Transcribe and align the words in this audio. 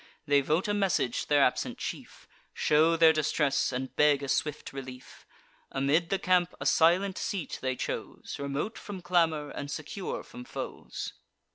They 0.25 0.41
vote 0.41 0.67
a 0.67 0.73
message 0.73 1.21
to 1.21 1.27
their 1.27 1.43
absent 1.43 1.77
chief, 1.77 2.27
Shew 2.55 2.97
their 2.97 3.13
distress, 3.13 3.71
and 3.71 3.95
beg 3.95 4.23
a 4.23 4.27
swift 4.29 4.73
relief. 4.73 5.27
Amid 5.71 6.09
the 6.09 6.17
camp 6.17 6.55
a 6.59 6.65
silent 6.65 7.19
seat 7.19 7.59
they 7.61 7.75
chose, 7.75 8.37
Remote 8.39 8.79
from 8.79 9.01
clamour, 9.03 9.51
and 9.51 9.69
secure 9.69 10.23
from 10.23 10.43
foes. 10.43 11.13